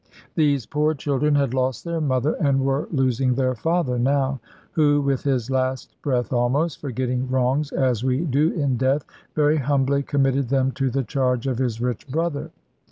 [0.33, 4.39] These poor children had lost their mother, and were losing their father now,
[4.71, 10.01] who with his last breath almost, forgetting wrongs, as we do in death, very humbly
[10.01, 12.49] committed them to the charge of his rich brother.